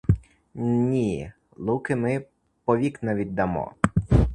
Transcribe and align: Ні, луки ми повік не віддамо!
Ні, 0.55 1.31
луки 1.57 1.95
ми 1.95 2.25
повік 2.65 3.03
не 3.03 3.15
віддамо! 3.15 3.73